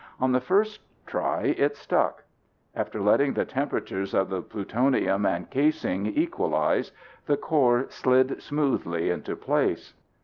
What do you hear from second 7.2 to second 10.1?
the core slid smoothly into place.